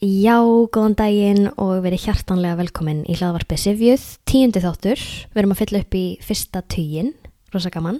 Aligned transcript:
Já, 0.00 0.40
góðan 0.72 0.94
daginn 0.96 1.50
og 1.60 1.82
verið 1.84 2.06
hjartanlega 2.06 2.56
velkomin 2.56 3.02
í 3.04 3.18
hlaðvarpi 3.18 3.58
Sivjuð, 3.60 4.06
tíundi 4.24 4.62
þáttur, 4.64 4.96
við 5.28 5.42
erum 5.42 5.52
að 5.52 5.60
fylla 5.60 5.82
upp 5.84 5.96
í 5.98 6.04
fyrsta 6.24 6.62
tíin, 6.72 7.10
rosa 7.52 7.68
gaman. 7.68 7.98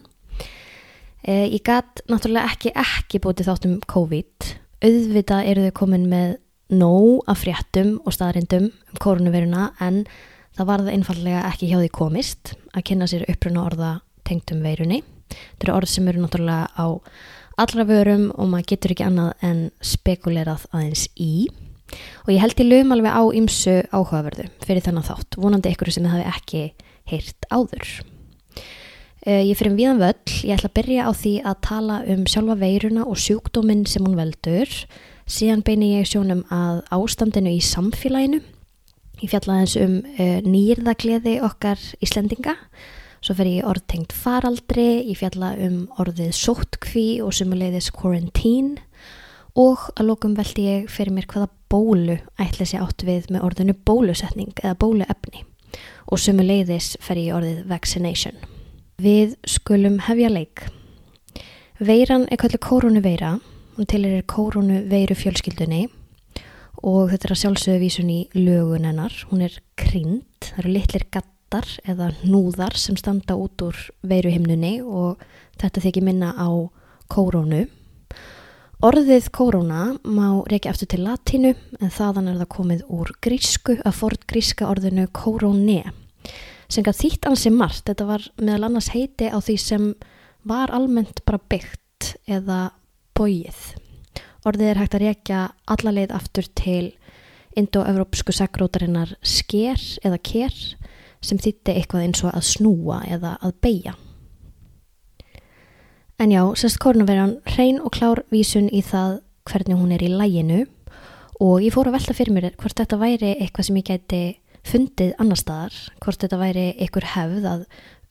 Eh, 1.21 1.52
ég 1.52 1.60
gæt 1.60 2.00
náttúrulega 2.08 2.54
ekki 2.54 2.72
ekki 2.72 3.21
bútið 3.21 3.50
þáttum 3.50 3.76
COVID, 3.84 4.48
auðvitað 4.80 5.52
eru 5.52 5.68
þau 5.68 5.76
komin 5.82 6.08
með 6.08 6.34
nóg 6.72 7.28
af 7.28 7.44
fréttum 7.44 7.99
og 8.06 8.17
staðrindum 8.17 8.72
um 8.72 9.04
koronaviruna 9.04 9.74
en 9.85 10.06
það 10.56 10.72
var 10.72 10.88
það 10.88 10.92
einfallega 10.96 11.46
ekki 11.53 11.69
hjá 11.69 11.82
því 11.82 11.94
komist 12.01 12.56
að 12.72 12.87
kynna 12.88 13.12
sér 13.12 13.28
uppruna 13.28 13.67
orða 13.69 13.94
tengtum 14.24 14.64
veirunni. 14.64 15.03
Þetta 15.28 15.69
eru 15.69 15.80
orð 15.82 15.98
sem 15.98 16.09
eru 16.09 16.24
náttúrulega 16.24 16.73
á 16.80 16.96
allra 17.60 17.84
vörum 17.84 18.30
og 18.38 18.46
maður 18.48 18.73
getur 18.73 18.96
ekki 18.96 19.12
annað 19.12 19.34
en 19.45 19.66
spekulerað 19.84 20.64
aðeins 20.73 21.10
í 21.20 21.34
og 22.24 22.30
ég 22.32 22.41
held 22.42 22.62
í 22.62 22.68
lögum 22.68 22.95
alveg 22.96 23.16
á 23.16 23.22
ymsu 23.40 23.76
áhugaverðu 23.90 24.46
fyrir 24.64 24.84
þannig 24.86 25.08
þátt, 25.08 25.38
vonandi 25.40 25.72
ykkur 25.74 25.92
sem 25.94 26.06
það 26.06 26.16
hefði 26.16 26.32
ekki 26.34 26.62
heyrt 27.10 27.48
áður. 27.50 27.90
Uh, 29.20 29.42
ég 29.44 29.58
fyrir 29.58 29.74
um 29.74 29.80
viðan 29.80 30.00
völl, 30.00 30.36
ég 30.48 30.54
ætla 30.56 30.70
að 30.70 30.76
byrja 30.78 31.04
á 31.04 31.10
því 31.12 31.34
að 31.45 31.58
tala 31.66 31.98
um 32.08 32.22
sjálfa 32.30 32.56
veiruna 32.62 33.04
og 33.04 33.18
sjúkdóminn 33.20 33.84
sem 33.90 34.06
hún 34.06 34.16
veldur, 34.16 34.78
síðan 35.28 35.64
beini 35.66 35.90
ég 35.98 36.08
sjónum 36.08 36.40
að 36.54 36.80
ástandinu 36.96 37.52
í 37.52 37.60
samfélaginu, 37.60 38.40
ég 39.20 39.28
fjalla 39.28 39.59
aðeins 39.59 39.76
um 39.76 39.98
uh, 40.14 40.38
nýrðagleði 40.46 41.36
okkar 41.45 41.84
Íslendinga, 42.00 42.56
svo 43.20 43.36
fer 43.36 43.50
ég 43.50 43.68
orðtengt 43.68 44.14
faraldri, 44.16 45.04
ég 45.10 45.20
fjalla 45.20 45.52
um 45.60 45.82
orðið 46.00 46.32
sóttkví 46.38 47.09
og 47.20 47.34
sumuleiðis 47.36 47.90
quarantine. 47.92 48.80
Og 49.59 49.82
að 49.98 50.06
lókum 50.09 50.36
veldi 50.38 50.64
ég 50.64 50.88
fyrir 50.88 51.12
mér 51.12 51.26
hvaða 51.28 51.50
bólu 51.70 52.19
ætla 52.41 52.66
sér 52.66 52.84
átt 52.84 53.05
við 53.06 53.30
með 53.30 53.47
orðinu 53.47 53.77
bólusetning 53.87 54.52
eða 54.62 54.77
bóluefni 54.80 55.45
og 56.10 56.18
sumu 56.18 56.45
leiðis 56.45 56.96
fer 57.02 57.21
ég 57.21 57.37
orðið 57.37 57.62
vaccination. 57.71 58.37
Við 59.01 59.37
skulum 59.49 60.01
hefja 60.09 60.30
leik. 60.32 60.66
Veiran 61.80 62.27
er 62.29 62.40
kallið 62.40 62.60
koronaveira, 62.66 63.37
hún 63.77 63.88
til 63.88 64.03
er 64.05 64.25
koronaveiru 64.29 65.17
fjölskyldunni 65.17 65.87
og 66.83 67.12
þetta 67.12 67.29
er 67.29 67.35
að 67.35 67.43
sjálfsögðu 67.45 67.81
vísun 67.84 68.11
í 68.12 68.21
lögun 68.37 68.89
hennar. 68.89 69.15
Hún 69.31 69.47
er 69.47 69.57
krynd, 69.81 70.27
það 70.51 70.62
eru 70.65 70.75
litlir 70.75 71.07
gattar 71.15 71.69
eða 71.89 72.11
núðar 72.25 72.77
sem 72.77 72.99
standa 72.99 73.39
út 73.39 73.62
úr 73.65 73.79
veiruhimnunni 74.03 74.81
og 74.83 75.23
þetta 75.61 75.87
þykir 75.87 76.09
minna 76.11 76.34
á 76.34 76.49
koronu 77.11 77.67
Orðið 78.81 79.27
korona 79.36 79.91
má 80.09 80.41
reykja 80.48 80.70
aftur 80.73 80.89
til 80.89 81.03
latínu 81.05 81.50
en 81.84 81.91
þaðan 81.92 82.31
er 82.31 82.39
það 82.41 82.48
komið 82.55 82.84
úr 82.97 83.11
grísku 83.20 83.75
að 83.77 83.98
ford 83.98 84.22
gríska 84.25 84.70
orðinu 84.72 85.05
korone 85.12 85.83
sem 86.64 86.87
gaf 86.87 86.97
þýtt 86.97 87.28
ansi 87.28 87.53
margt. 87.53 87.84
Þetta 87.91 88.06
var 88.09 88.25
meðal 88.41 88.70
annars 88.70 88.89
heiti 88.95 89.28
á 89.28 89.37
því 89.37 89.59
sem 89.61 89.87
var 90.48 90.72
almennt 90.72 91.20
bara 91.28 91.42
byggt 91.53 92.14
eða 92.25 92.70
bóið. 93.12 93.61
Orðið 94.48 94.72
er 94.72 94.81
hægt 94.81 94.97
að 94.97 95.05
reykja 95.11 95.44
allarleið 95.69 96.17
aftur 96.17 96.48
til 96.56 96.84
indo-evrópsku 97.61 98.33
sakrótarinnar 98.33 99.12
sker 99.20 99.77
eða 100.00 100.25
ker 100.25 100.56
sem 101.20 101.37
þýtti 101.37 101.77
eitthvað 101.77 102.06
eins 102.06 102.25
og 102.25 102.33
að 102.33 102.48
snúa 102.55 103.03
eða 103.12 103.37
að 103.44 103.61
beigja. 103.61 104.00
En 106.21 106.29
já, 106.29 106.43
sérst 106.53 106.77
koronavirjan 106.77 107.39
hrein 107.49 107.79
og 107.81 107.95
klár 107.97 108.19
vísun 108.29 108.67
í 108.69 108.83
það 108.85 109.23
hvernig 109.49 109.79
hún 109.81 109.93
er 109.97 110.03
í 110.05 110.11
læginu 110.13 110.59
og 111.41 111.62
ég 111.65 111.73
fór 111.73 111.89
að 111.89 111.95
velta 111.97 112.12
fyrir 112.12 112.35
mér 112.37 112.51
hvort 112.61 112.77
þetta 112.77 112.99
væri 113.01 113.31
eitthvað 113.39 113.67
sem 113.71 113.79
ég 113.81 113.87
gæti 113.89 114.19
fundið 114.69 115.15
annar 115.17 115.39
staðar, 115.41 115.79
hvort 116.05 116.21
þetta 116.21 116.39
væri 116.43 116.65
einhver 116.77 117.07
hefð 117.15 117.47
að 117.49 117.62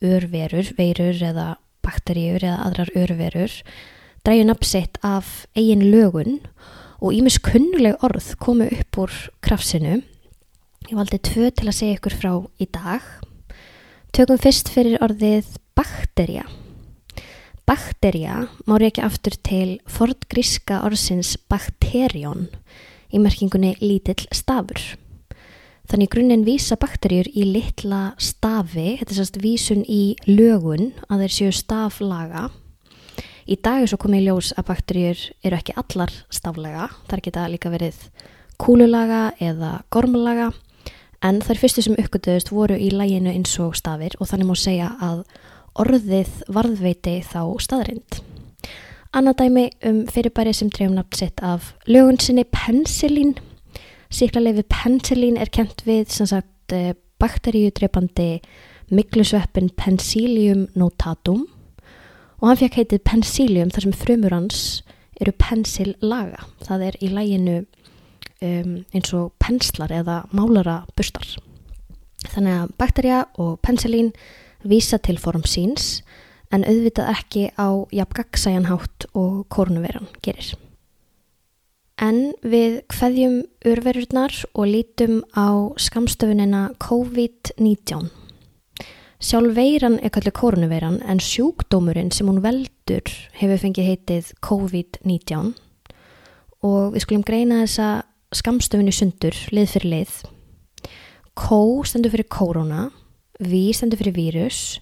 örverur, 0.02 0.72
veirur 0.74 1.22
eða 1.28 1.44
bakteríur 1.86 2.42
eða 2.42 2.64
aðrar 2.66 2.90
örverur 2.98 3.54
dræju 4.26 4.48
napsitt 4.48 4.98
af 5.06 5.46
eigin 5.54 5.84
lögun 5.92 6.40
og 6.98 7.14
ímis 7.14 7.38
kunnuleg 7.38 8.02
orð 8.02 8.32
komu 8.42 8.66
upp 8.74 8.98
úr 9.04 9.14
krafsinu. 9.38 10.00
Ég 10.90 10.98
valdi 10.98 11.20
tvö 11.30 11.52
til 11.54 11.70
að 11.70 11.78
segja 11.78 12.00
ykkur 12.00 12.18
frá 12.18 12.34
í 12.58 12.66
dag. 12.74 13.06
Tökum 14.10 14.42
fyrst 14.42 14.74
fyrir 14.74 14.98
orðið 14.98 15.54
bakterja. 15.78 16.48
Bakterja 17.70 18.48
má 18.66 18.80
reykja 18.82 19.04
aftur 19.06 19.36
til 19.46 19.76
fortgríska 19.86 20.80
orðsins 20.82 21.36
bakterjón 21.46 22.48
í 23.14 23.20
merkingunni 23.22 23.76
lítill 23.78 24.24
stafur. 24.34 24.80
Þannig 25.86 26.10
grunninn 26.10 26.42
vísa 26.42 26.74
bakterjur 26.82 27.28
í 27.30 27.44
litla 27.46 28.16
stafi, 28.18 28.96
þetta 28.98 29.14
er 29.14 29.18
sérst 29.20 29.38
vísun 29.44 29.84
í 29.86 30.16
lögun 30.26 30.88
að 31.06 31.22
þeir 31.22 31.36
séu 31.36 31.52
staflaga. 31.54 32.48
Í 33.46 33.54
dag 33.62 33.84
er 33.84 33.92
svo 33.92 34.00
komið 34.02 34.24
í 34.24 34.26
ljós 34.26 34.50
að 34.58 34.66
bakterjur 34.72 35.22
eru 35.46 35.60
ekki 35.60 35.76
allar 35.78 36.16
staflega, 36.26 36.88
þar 37.06 37.22
geta 37.28 37.46
líka 37.54 37.70
verið 37.70 38.02
kúlulaga 38.58 39.28
eða 39.38 39.76
gormulaga, 39.94 40.50
en 41.22 41.38
þær 41.38 41.62
fyrstu 41.62 41.86
sem 41.86 42.02
uppgötuðust 42.02 42.50
voru 42.50 42.74
í 42.74 42.90
læginu 42.90 43.30
eins 43.30 43.54
og 43.62 43.78
stafir 43.78 44.18
og 44.18 44.26
þannig 44.26 44.50
má 44.50 44.58
segja 44.58 44.90
að 44.98 45.22
orðið 45.78 46.42
varðveiti 46.50 47.20
þá 47.26 47.42
staðrind. 47.62 48.20
Annað 49.14 49.40
dæmi 49.42 49.64
um 49.86 50.02
fyrirbæri 50.06 50.54
sem 50.54 50.70
drefum 50.70 50.96
nátt 50.98 51.18
sitt 51.18 51.42
af 51.42 51.72
lögun 51.86 52.20
sinni 52.22 52.44
pensilín. 52.46 53.36
Síklarleifi 54.10 54.64
pensilín 54.70 55.38
er 55.38 55.50
kent 55.50 55.82
við 55.86 56.10
sagt, 56.10 56.72
eh, 56.72 56.94
bakteríudreipandi 57.20 58.40
miklusveppin 58.90 59.70
Pensilium 59.76 60.66
notatum 60.78 61.46
og 62.40 62.48
hann 62.48 62.58
fekk 62.58 62.80
heitið 62.80 63.04
Pensilium 63.06 63.70
þar 63.70 63.86
sem 63.86 63.96
frumur 64.00 64.34
hans 64.34 64.62
eru 65.20 65.34
pensillaga. 65.36 66.46
Það 66.64 66.86
er 66.88 66.98
í 67.04 67.10
læginu 67.12 67.56
um, 67.60 68.76
eins 68.96 69.12
og 69.16 69.34
penslar 69.42 69.92
eða 69.92 70.22
málara 70.32 70.80
bustar. 70.96 71.28
Þannig 72.30 72.56
að 72.56 72.72
bakterja 72.80 73.20
og 73.40 73.58
pensilín 73.64 74.14
vísa 74.64 74.98
til 74.98 75.18
form 75.18 75.44
síns 75.48 76.00
en 76.50 76.64
auðvitað 76.66 77.12
ekki 77.14 77.44
á 77.54 77.68
jafn 77.94 78.16
gagsæjanhátt 78.18 79.06
og 79.14 79.46
kórnuveran 79.52 80.10
gerir. 80.24 80.54
En 82.00 82.32
við 82.40 82.80
hveðjum 82.88 83.42
urverurnar 83.68 84.32
og 84.54 84.70
lítum 84.70 85.20
á 85.36 85.68
skamstöfunina 85.76 86.70
COVID-19. 86.80 88.08
Sjálf 89.20 89.52
veiran 89.52 89.98
er 90.00 90.12
kallið 90.14 90.38
kórnuveran 90.38 91.02
en 91.04 91.20
sjúkdómurinn 91.20 92.08
sem 92.12 92.28
hún 92.30 92.40
veldur 92.40 93.04
hefur 93.36 93.60
fengið 93.60 93.90
heitið 93.90 94.30
COVID-19 94.40 95.52
og 96.64 96.94
við 96.94 97.04
skulum 97.04 97.26
greina 97.28 97.60
þessa 97.66 97.90
skamstöfunni 98.32 98.94
sundur, 98.94 99.36
lið 99.52 99.68
fyrir 99.74 99.92
lið. 99.92 100.16
Kó 101.36 101.84
stendur 101.84 102.14
fyrir 102.14 102.28
kórona 102.32 102.88
V 103.40 103.70
stendur 103.72 104.00
fyrir 104.02 104.16
vírus, 104.16 104.80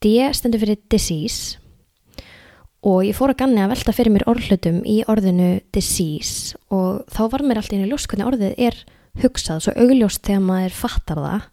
D 0.00 0.14
stendur 0.32 0.62
fyrir 0.62 0.78
disease 0.92 1.58
og 2.86 3.02
ég 3.04 3.16
fór 3.16 3.34
að 3.34 3.42
ganni 3.42 3.60
að 3.60 3.74
velta 3.74 3.92
fyrir 3.92 4.14
mér 4.14 4.24
orðlutum 4.30 4.78
í 4.88 5.02
orðinu 5.10 5.50
disease 5.74 6.56
og 6.72 7.02
þá 7.12 7.22
var 7.34 7.44
mér 7.44 7.60
alltaf 7.60 7.76
inn 7.76 7.84
í 7.84 7.90
ljós 7.90 8.06
hvernig 8.08 8.30
orðið 8.30 8.54
er 8.56 8.78
hugsað, 9.20 9.64
svo 9.64 9.74
augljóst 9.76 10.24
þegar 10.24 10.46
maður 10.46 10.76
fattar 10.78 11.20
það. 11.20 11.48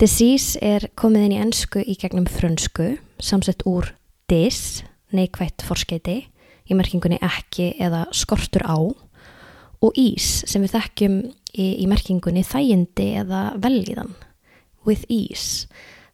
Disease 0.00 0.60
er 0.64 0.88
komið 0.98 1.26
inn 1.28 1.36
í 1.36 1.40
ennsku 1.44 1.84
í 1.84 1.94
gegnum 2.00 2.26
frönsku, 2.28 2.96
samsett 3.22 3.62
úr 3.68 3.92
dis, 4.32 4.82
neikvægt 5.14 5.62
forskeiti, 5.64 6.24
í 6.66 6.76
merkingunni 6.76 7.20
ekki 7.22 7.74
eða 7.78 8.06
skortur 8.16 8.66
á 8.66 8.76
og 8.76 9.98
ís 10.00 10.42
sem 10.48 10.64
við 10.64 10.74
þekkjum 10.80 11.18
í, 11.54 11.66
í 11.78 11.86
merkingunni 11.86 12.42
þægindi 12.48 13.12
eða 13.22 13.50
velíðan 13.62 14.16
with 14.86 15.04
ease. 15.08 15.66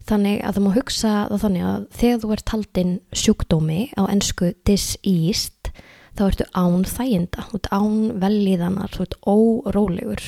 Þannig 0.09 0.41
að 0.43 0.57
það 0.57 0.65
má 0.65 0.73
hugsa 0.75 1.11
það 1.31 1.43
þannig 1.45 1.67
að 1.69 1.83
þegar 1.99 2.23
þú 2.23 2.33
ert 2.35 2.53
haldinn 2.53 2.95
sjúkdómi 3.15 3.81
á 3.95 4.03
ennsku 4.11 4.53
diseased 4.67 5.71
þá 6.19 6.25
ertu 6.27 6.47
án 6.59 6.83
þæginda, 6.89 7.47
þú 7.49 7.59
ert 7.59 7.71
án 7.73 7.95
velíðanar, 8.23 8.93
þú 8.93 9.05
ert 9.07 9.17
órólegur. 9.23 10.25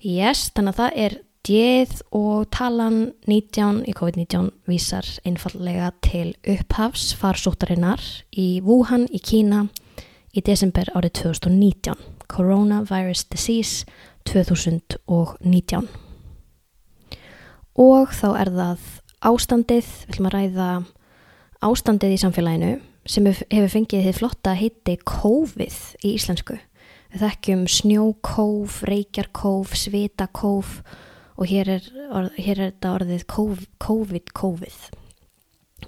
Yes, 0.00 0.48
þannig 0.54 0.76
að 0.76 0.80
það 0.80 1.00
er 1.04 1.16
djeð 1.46 1.94
og 2.16 2.50
talan 2.52 2.98
19 3.28 3.82
í 3.88 3.94
COVID-19 3.96 4.50
vísar 4.68 5.08
einfallega 5.24 5.90
til 6.04 6.34
upphafs 6.44 7.10
farsóttarinnar 7.16 8.04
í 8.36 8.60
Wuhan 8.64 9.08
í 9.08 9.22
Kína 9.24 9.66
í 10.36 10.44
desember 10.44 10.92
árið 10.94 11.16
2019, 11.24 11.96
Coronavirus 12.30 13.24
Disease 13.32 13.88
2019 14.28 16.09
og 17.80 18.12
þá 18.12 18.28
er 18.36 18.50
það 18.54 18.86
ástandið, 19.30 19.90
við 19.90 20.12
ætlum 20.12 20.28
að 20.28 20.34
ræða 20.36 20.68
ástandið 21.64 22.14
í 22.14 22.20
samfélaginu 22.20 22.72
sem 23.08 23.26
hefur 23.28 23.72
fengið 23.72 24.06
þið 24.06 24.18
flotta 24.18 24.54
heiti 24.58 24.96
COVID 25.08 26.04
í 26.04 26.14
íslensku. 26.14 26.58
Við 27.10 27.24
þekkjum 27.24 27.64
snjókóf, 27.74 28.80
reykjarkóf, 28.86 29.74
svitakóf 29.74 30.78
og 31.40 31.48
hér 31.48 31.72
er, 31.78 31.90
orð, 32.12 32.36
hér 32.36 32.60
er 32.60 32.70
þetta 32.70 32.94
orðið 32.98 33.26
COVID-kófið. 33.82 34.80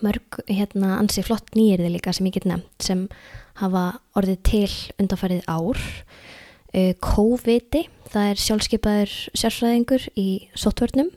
Mörg 0.03 0.41
hérna 0.49 0.97
ansi 0.97 1.23
flott 1.23 1.53
nýjirði 1.55 1.93
líka 1.93 2.15
sem 2.17 2.27
ég 2.27 2.39
get 2.41 2.49
nefnt 2.49 2.83
sem 2.83 3.07
hafa 3.61 4.01
orðið 4.19 4.41
til 4.49 4.71
undanfarið 4.97 5.45
ár. 5.47 5.83
COVID, 7.05 7.83
það 8.09 8.31
er 8.33 8.41
sjálfskeipaður 8.41 9.17
sérfræðingur 9.37 10.09
í 10.17 10.29
sótvörnum. 10.57 11.13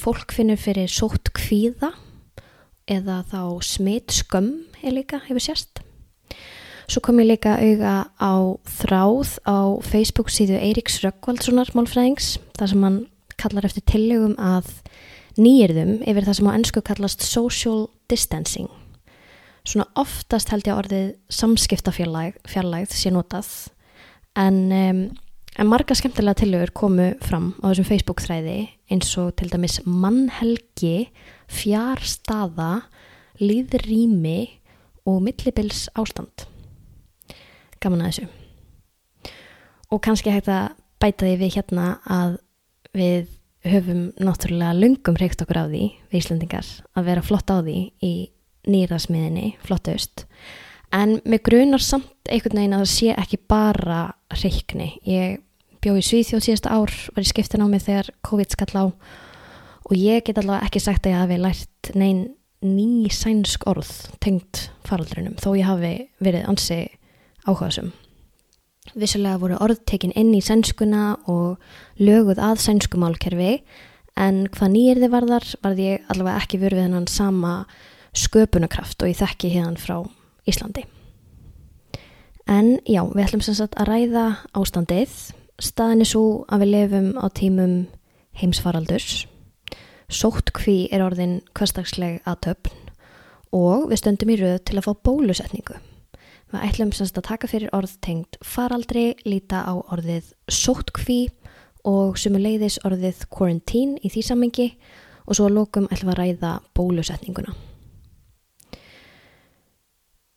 Fólk 0.00 0.34
finnur 0.34 0.60
fyrir 0.60 0.90
sótt 0.92 1.32
kvíða 1.36 1.92
eða 2.86 3.22
þá 3.30 3.40
smitt 3.66 4.14
skömm 4.14 4.66
er 4.82 4.94
líka 4.94 5.20
hefur 5.26 5.42
sérst. 5.42 5.82
Svo 6.86 7.02
kom 7.02 7.18
ég 7.18 7.32
líka 7.32 7.56
auða 7.58 7.96
á 8.22 8.34
þráð 8.78 9.32
á 9.42 9.58
Facebook 9.82 10.30
síðu 10.30 10.60
Eiríks 10.62 11.00
Rökkvaldssonar 11.02 11.72
málfræðings 11.74 12.36
þar 12.54 12.70
sem 12.70 12.86
hann 12.86 12.98
kallar 13.40 13.66
eftir 13.66 13.82
tillögum 13.90 14.36
að 14.38 14.70
nýjirðum 15.36 15.98
yfir 16.06 16.28
það 16.28 16.38
sem 16.38 16.48
á 16.48 16.56
ennsku 16.56 16.82
kallast 16.86 17.26
social 17.26 17.88
distancing. 18.10 18.70
Svona 19.66 19.88
oftast 19.98 20.52
held 20.52 20.68
ég 20.68 20.76
að 20.76 20.82
orðið 20.84 21.08
samskiptafjarlægð 21.40 22.94
sé 22.94 23.10
notað 23.10 23.50
en, 24.38 24.60
um, 24.70 25.00
en 25.56 25.68
marga 25.70 25.96
skemmtilega 25.96 26.42
tillögur 26.42 26.72
komu 26.76 27.06
fram 27.24 27.52
á 27.64 27.70
þessum 27.70 27.88
Facebook 27.88 28.20
þræði 28.24 28.56
eins 28.92 29.12
og 29.20 29.32
til 29.40 29.48
dæmis 29.52 29.78
mannhelgi, 29.86 31.08
fjárstaða, 31.48 32.86
líðrými 33.40 34.40
og 35.08 35.22
millibils 35.24 35.86
ástand 35.96 36.46
gaman 37.80 38.04
að 38.04 38.12
þessu. 38.12 38.28
Og 39.92 40.02
kannski 40.02 40.32
hægt 40.34 40.50
að 40.50 40.76
bæta 41.00 41.26
því 41.26 41.34
við 41.40 41.56
hérna 41.56 41.88
að 42.04 42.38
við 42.96 43.32
höfum 43.66 44.06
náttúrulega 44.22 44.76
lungum 44.78 45.18
reykt 45.18 45.42
okkur 45.42 45.62
á 45.62 45.64
því 45.66 45.84
við 46.10 46.20
Íslandingar 46.20 46.68
að 46.96 47.08
vera 47.10 47.24
flott 47.24 47.50
á 47.52 47.60
því 47.60 47.78
í 48.04 48.14
nýraðsmiðinni, 48.66 49.56
flottaust 49.62 50.26
en 50.94 51.18
með 51.26 51.42
grunar 51.48 51.82
samt 51.82 52.30
einhvern 52.30 52.60
veginn 52.60 52.76
að 52.76 52.84
það 52.84 52.92
sé 52.92 53.16
ekki 53.16 53.40
bara 53.50 54.00
reykni 54.42 54.88
ég 55.06 55.40
bjóð 55.86 56.00
í 56.00 56.02
Svíþjóð 56.02 56.42
síðasta 56.42 56.74
ár 56.74 56.90
var 57.14 57.22
í 57.22 57.28
skiptin 57.30 57.62
á 57.62 57.70
mig 57.70 57.84
þegar 57.84 58.08
COVID 58.26 58.54
skall 58.56 58.74
á 58.74 58.84
og 59.86 59.92
ég 59.94 60.24
get 60.26 60.40
allavega 60.40 60.66
ekki 60.66 60.80
sagt 60.82 61.06
að 61.06 61.12
ég 61.12 61.20
hafi 61.20 61.36
lært 61.38 61.90
neyn 61.94 62.22
ný 62.66 63.06
sænsk 63.14 63.68
orð 63.70 63.92
tengt 64.18 64.64
faraldrunum 64.88 65.36
þó 65.38 65.52
ég 65.54 65.68
hafi 65.68 65.92
verið 66.18 66.48
ansi 66.50 66.80
áhugasum. 67.46 67.92
Vissulega 68.98 69.38
voru 69.38 69.60
orðtekinn 69.62 70.16
inn 70.18 70.34
í 70.34 70.42
sænskuna 70.42 71.20
og 71.30 71.62
löguð 72.02 72.42
að 72.42 72.64
sænskumálkerfi 72.64 73.54
en 74.18 74.42
hvað 74.50 74.74
nýjir 74.74 75.04
þið 75.04 75.14
varðar 75.14 75.48
varði 75.62 75.88
ég 75.92 76.10
allavega 76.10 76.42
ekki 76.42 76.62
verið 76.66 76.80
við 76.80 76.86
hennan 76.88 77.10
sama 77.10 77.54
sköpunarkraft 78.16 79.06
og 79.06 79.14
ég 79.14 79.22
þekki 79.22 79.54
hérna 79.54 79.78
frá 79.78 80.00
Íslandi. 80.50 80.82
En 82.50 82.78
já, 82.86 83.04
við 83.06 83.26
ætlum 83.26 83.42
sem 83.46 83.54
sagt 83.58 83.78
að 83.78 83.92
ræða 83.92 84.28
ástandið. 84.54 85.14
Staðin 85.56 86.04
er 86.04 86.08
svo 86.10 86.24
að 86.52 86.62
við 86.62 86.72
lefum 86.74 87.06
á 87.16 87.26
tímum 87.32 87.76
heimsfaraldurs. 88.36 89.24
Sótt 90.12 90.52
kví 90.52 90.86
er 90.92 91.00
orðin 91.00 91.38
hverstagsleg 91.56 92.20
aðtöfn 92.28 92.74
og 93.56 93.86
við 93.88 94.02
stöndum 94.02 94.32
í 94.34 94.36
rauð 94.40 94.58
til 94.68 94.76
að 94.76 94.84
fá 94.84 94.92
bólusetningu. 95.08 95.78
Við 96.52 96.66
ætlum 96.68 96.92
semst 96.94 97.16
að 97.16 97.28
taka 97.30 97.48
fyrir 97.50 97.72
orð 97.74 97.96
tengt 98.04 98.36
faraldri, 98.44 99.14
líta 99.24 99.64
á 99.64 99.74
orðið 99.80 100.28
sóttkví 100.52 101.30
og 101.88 102.20
sumuleiðis 102.20 102.76
orðið 102.84 103.24
quarantine 103.32 103.96
í 104.04 104.12
því 104.12 104.26
samengi 104.28 104.68
og 105.24 105.38
svo 105.38 105.48
að 105.48 105.56
lókum 105.56 105.88
ætlum 105.88 106.12
að 106.12 106.20
ræða 106.20 106.52
bólusetninguna. 106.76 107.56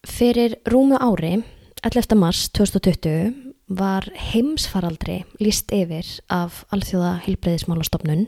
Fyrir 0.07 0.55
rúmu 0.71 0.95
ári, 0.95 1.41
11. 1.83 2.15
mars 2.17 2.47
2020, 2.55 3.48
var 3.69 4.07
heimsfaraldri 4.17 5.21
líst 5.39 5.71
yfir 5.73 6.07
af 6.33 6.63
alþjóða 6.73 7.19
heilbreyðismálastofnun. 7.27 8.25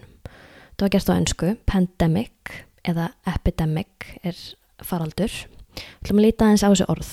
Það 0.77 0.85
var 0.85 0.93
gert 0.93 1.09
á 1.09 1.13
ennsku, 1.17 1.49
pandemic 1.65 2.53
eða 2.87 3.09
epidemic 3.29 4.07
er 4.23 4.37
faraldur. 4.85 5.33
Þú 5.73 6.05
ætlum 6.05 6.21
að 6.21 6.27
líta 6.27 6.47
aðeins 6.47 6.65
á 6.65 6.69
þessu 6.69 6.89
orð. 6.93 7.11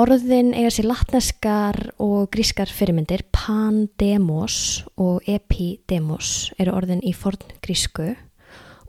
Orðin 0.00 0.52
eiga 0.54 0.70
sér 0.70 0.86
latneskar 0.86 1.78
og 1.98 2.28
grískar 2.30 2.70
fyrirmyndir, 2.70 3.24
pandemos 3.34 4.84
og 4.94 5.26
epidemos 5.26 6.52
eru 6.62 6.76
orðin 6.78 7.02
í 7.02 7.10
forn 7.10 7.42
grísku 7.58 8.12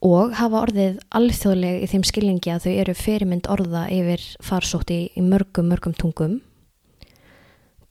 og 0.06 0.36
hafa 0.38 0.62
orðið 0.68 1.02
alþjóðleg 1.18 1.82
í 1.82 1.90
þeim 1.90 2.06
skilningi 2.06 2.54
að 2.54 2.68
þau 2.68 2.72
eru 2.84 2.96
fyrirmynd 2.98 3.50
orða 3.50 3.88
yfir 3.94 4.24
farsótti 4.46 5.04
í 5.18 5.26
mörgum, 5.26 5.70
mörgum 5.74 5.98
tungum. 5.98 6.40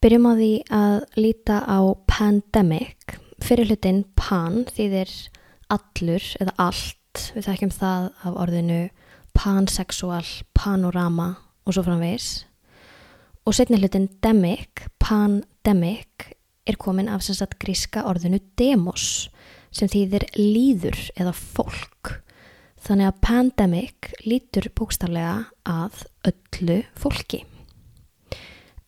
Byrjum 0.01 0.23
á 0.25 0.33
því 0.33 0.53
að 0.73 0.95
líta 1.21 1.59
á 1.61 1.77
pandemic. 2.09 3.19
Fyrir 3.37 3.69
hlutin 3.69 3.99
pan 4.17 4.63
þýðir 4.65 5.11
allur 5.69 6.25
eða 6.41 6.55
allt. 6.63 7.19
Við 7.35 7.45
þekkjum 7.45 7.73
það 7.75 8.07
af 8.25 8.39
orðinu 8.41 8.79
pansexual, 9.37 10.25
panorama 10.57 11.27
og 11.67 11.77
svo 11.77 11.85
framvegs. 11.85 12.31
Og 13.45 13.53
setni 13.53 13.77
hlutin 13.77 14.09
demic, 14.25 14.87
pandemic, 14.97 16.31
er 16.65 16.81
komin 16.81 17.05
af 17.05 17.21
sagt 17.21 17.59
gríska 17.61 18.01
orðinu 18.01 18.41
demos 18.57 19.29
sem 19.69 19.85
þýðir 19.85 20.25
líður 20.33 20.97
eða 21.13 21.37
fólk. 21.37 22.15
Þannig 22.81 23.11
að 23.11 23.21
pandemic 23.29 24.13
lítur 24.25 24.71
bókstarlega 24.73 25.43
að 25.61 26.07
öllu 26.25 26.81
fólki. 26.97 27.45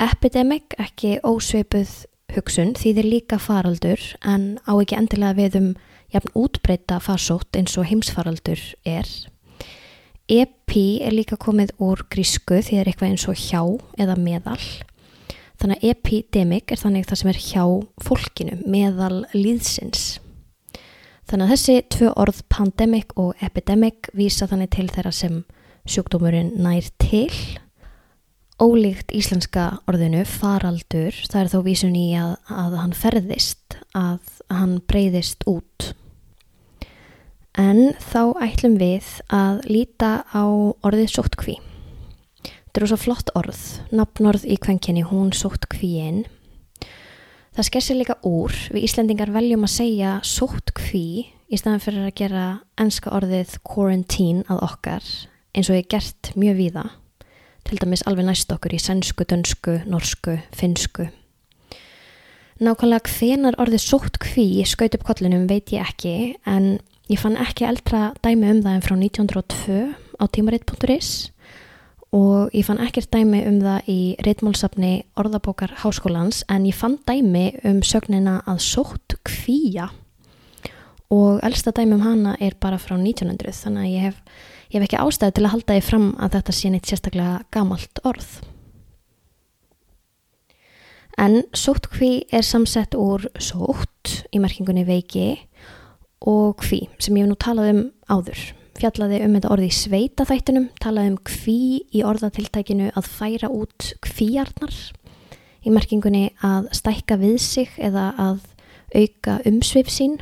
Epidemic, 0.01 0.73
ekki 0.81 1.19
ósveipuð 1.25 1.91
hugsun, 2.33 2.73
þýðir 2.77 3.09
líka 3.09 3.37
faraldur 3.41 4.01
en 4.25 4.57
á 4.65 4.73
ekki 4.73 4.97
endilega 4.97 5.37
við 5.37 5.59
um 5.59 5.69
jafn 6.13 6.33
útbreyta 6.37 6.99
farsótt 7.01 7.57
eins 7.57 7.75
og 7.77 7.87
heimsfaraldur 7.89 8.61
er. 8.85 9.07
Epi 10.31 11.03
er 11.03 11.13
líka 11.13 11.37
komið 11.37 11.75
úr 11.83 12.05
grísku 12.09 12.61
því 12.61 12.77
það 12.77 12.81
er 12.81 12.89
eitthvað 12.91 13.09
eins 13.11 13.27
og 13.29 13.39
hjá 13.39 13.61
eða 14.01 14.17
meðal. 14.17 14.61
Þannig 15.61 15.79
að 15.79 15.89
epidemic 15.93 16.71
er 16.73 16.81
þannig 16.81 17.07
það 17.07 17.19
sem 17.19 17.31
er 17.31 17.41
hjá 17.43 17.65
fólkinu, 18.03 18.59
meðal 18.65 19.23
líðsins. 19.35 20.05
Þannig 21.29 21.45
að 21.45 21.53
þessi 21.53 21.75
tvö 21.93 22.09
orð 22.19 22.39
pandemic 22.51 23.13
og 23.19 23.43
epidemic 23.43 24.09
vísa 24.17 24.47
þannig 24.49 24.73
til 24.75 24.89
þeirra 24.91 25.13
sem 25.15 25.43
sjúkdómurinn 25.87 26.55
nær 26.63 26.89
til. 26.99 27.29
Ólíkt 28.63 29.11
íslenska 29.11 29.63
orðinu 29.91 30.21
faraldur, 30.29 31.15
það 31.27 31.39
er 31.41 31.49
þó 31.51 31.57
vísun 31.65 31.95
í 31.99 32.05
að, 32.15 32.37
að 32.47 32.77
hann 32.79 32.93
ferðist, 32.95 33.75
að 33.97 34.21
hann 34.53 34.77
breyðist 34.87 35.43
út. 35.49 35.89
En 37.59 37.91
þá 37.99 38.39
ætlum 38.45 38.77
við 38.79 39.09
að 39.35 39.59
líta 39.67 40.13
á 40.31 40.43
orðið 40.79 41.11
sóttkví. 41.11 41.57
Þetta 42.45 42.85
er 42.85 42.87
svo 42.93 43.01
flott 43.03 43.33
orð, 43.35 43.59
nafnorð 43.91 44.47
í 44.47 44.55
kvenkinni 44.63 45.03
hún 45.11 45.35
sóttkvíinn. 45.35 46.23
Það 47.53 47.67
sker 47.67 47.87
sér 47.89 47.99
líka 47.99 48.19
úr, 48.23 48.55
við 48.71 48.87
Íslendingar 48.87 49.33
veljum 49.35 49.67
að 49.67 49.75
segja 49.75 50.15
sóttkví 50.23 51.05
í 51.51 51.59
staðan 51.59 51.83
fyrir 51.83 52.07
að 52.07 52.17
gera 52.23 52.49
enska 52.79 53.11
orðið 53.11 53.59
quarantine 53.67 54.47
að 54.47 54.67
okkar 54.71 55.15
eins 55.51 55.67
og 55.67 55.81
ég 55.81 55.91
gert 55.91 56.31
mjög 56.39 56.61
víða. 56.63 56.89
Til 57.63 57.79
dæmis 57.81 58.03
alveg 58.07 58.27
næst 58.27 58.51
okkur 58.51 58.75
í 58.75 58.79
sænsku, 58.81 59.23
dönsku, 59.23 59.79
norsku, 59.89 60.37
finsku. 60.51 61.09
Nákvæmlega 62.63 63.09
hvenar 63.17 63.57
orðið 63.59 63.81
sóttkví 63.81 64.47
skaut 64.67 64.95
upp 64.95 65.05
kollinum 65.07 65.47
veit 65.49 65.73
ég 65.73 65.83
ekki 65.87 66.35
en 66.45 66.77
Ég 67.11 67.19
fann 67.19 67.35
ekki 67.35 67.65
eldra 67.67 68.13
dæmi 68.23 68.47
um 68.47 68.59
það 68.63 68.75
en 68.77 68.83
frá 68.85 68.93
1902 68.95 69.79
á 70.17 70.25
tímaritt.is 70.31 71.09
og 72.15 72.53
ég 72.55 72.63
fann 72.63 72.79
ekkert 72.79 73.11
dæmi 73.11 73.41
um 73.49 73.57
það 73.59 73.89
í 73.91 73.97
reitmálsafni 74.23 74.93
orðabókar 75.19 75.73
háskólans 75.81 76.45
en 76.47 76.63
ég 76.69 76.77
fann 76.77 76.95
dæmi 77.03 77.49
um 77.67 77.81
sögnina 77.83 78.37
að 78.47 78.63
sótt 78.63 79.17
kvíja 79.27 79.89
og 81.13 81.43
elsta 81.45 81.73
dæmi 81.75 81.97
um 81.97 82.05
hana 82.05 82.33
er 82.41 82.55
bara 82.59 82.79
frá 82.81 82.95
1900 82.97 83.53
þannig 83.59 83.83
að 83.83 83.93
ég 83.93 84.07
hef, 84.07 84.17
ég 84.71 84.79
hef 84.79 84.87
ekki 84.87 85.03
ástæði 85.03 85.37
til 85.37 85.45
að 85.45 85.53
halda 85.53 85.77
því 85.77 85.85
fram 85.89 86.09
að 86.17 86.35
þetta 86.37 86.57
sé 86.57 86.73
neitt 86.73 86.89
sérstaklega 86.89 87.37
gamalt 87.53 88.03
orð. 88.07 88.31
En 91.21 91.43
sótt 91.53 91.91
kví 91.93 92.23
er 92.33 92.45
samsett 92.45 92.95
úr 92.97 93.27
sótt 93.37 94.23
í 94.33 94.41
merkingunni 94.41 94.85
veiki 94.87 95.27
og 96.25 96.63
hví 96.65 96.87
sem 96.97 97.15
ég 97.17 97.25
hef 97.25 97.29
nú 97.29 97.37
talað 97.37 97.71
um 97.73 97.83
áður. 98.09 98.41
Fjallaði 98.73 99.19
um 99.21 99.35
þetta 99.37 99.51
orði 99.53 99.69
í 99.69 99.77
sveita 99.77 100.25
þættunum, 100.25 100.71
talaði 100.81 101.11
um 101.13 101.19
hví 101.29 101.57
í 101.93 102.01
orðatiltækinu 102.09 102.89
að 102.97 103.09
færa 103.19 103.51
út 103.53 103.91
hvíarnar 104.07 104.73
í 105.63 105.71
merkingunni 105.71 106.31
að 106.43 106.71
stækka 106.75 107.19
við 107.21 107.37
sig 107.43 107.75
eða 107.77 108.09
að 108.17 108.41
auka 108.97 109.37
umsvip 109.49 109.91
sín. 109.93 110.17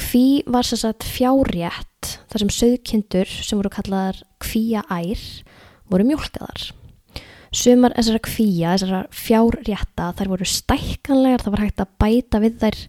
Kví 0.00 0.42
var 0.48 0.64
sér 0.64 0.80
satt 0.80 1.04
fjárjætt 1.04 2.14
þar 2.32 2.42
sem 2.42 2.52
sögkindur 2.56 3.28
sem 3.28 3.58
voru 3.58 3.70
kallaðar 3.72 4.22
kvíaær 4.40 5.20
voru 5.92 6.06
mjólkaðar. 6.08 6.70
Sumar 7.52 7.92
þessara 7.98 8.22
kvíja, 8.24 8.72
þessara 8.78 9.02
fjárjætta, 9.12 10.08
þær 10.16 10.32
voru 10.32 10.48
stækkanlegar, 10.48 11.44
það 11.44 11.54
var 11.56 11.64
hægt 11.66 11.84
að 11.84 11.92
bæta 12.00 12.40
við 12.40 12.58
þær 12.62 12.80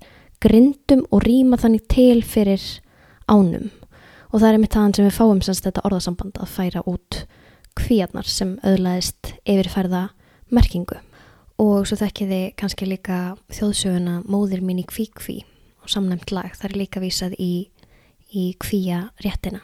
grindum 0.46 1.04
og 1.12 1.26
rýma 1.28 1.60
þannig 1.60 1.86
til 1.92 2.24
fyrir 2.24 2.64
ánum. 3.28 3.70
Og 4.32 4.40
það 4.40 4.50
er 4.54 4.62
mitt 4.64 4.76
þaðan 4.78 4.96
sem 4.96 5.10
við 5.10 5.18
fáum 5.18 5.44
semst 5.44 5.68
þetta 5.68 5.86
orðasamband 5.90 6.40
að 6.40 6.54
færa 6.56 6.88
út 6.88 7.24
kvíarnar 7.76 8.28
sem 8.30 8.56
öðlaðist 8.64 9.34
yfirfærða 9.44 10.08
merkingu. 10.54 11.02
Og 11.60 11.84
svo 11.90 12.00
þekkiði 12.00 12.44
kannski 12.58 12.88
líka 12.88 13.24
þjóðsöguna 13.52 14.22
Móðir 14.30 14.64
mín 14.64 14.80
í 14.80 14.88
kvíkví 14.88 15.42
og 15.82 15.92
samnæmt 15.92 16.32
lag. 16.34 16.54
Það 16.58 16.70
er 16.70 16.78
líka 16.80 17.04
vísað 17.04 17.36
í, 17.42 17.54
í 18.32 18.52
kvíja 18.62 19.08
réttina. 19.24 19.62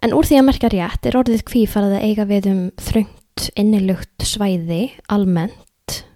En 0.00 0.14
úr 0.16 0.24
því 0.24 0.40
að 0.40 0.46
merka 0.48 0.70
rétt 0.72 1.06
er 1.06 1.18
orðið 1.20 1.44
kví 1.50 1.66
farað 1.68 1.98
að 1.98 2.06
eiga 2.08 2.24
við 2.28 2.46
um 2.50 2.60
þröngt 2.80 3.50
innilugt 3.60 4.24
svæði 4.24 4.82
almennt. 5.12 5.56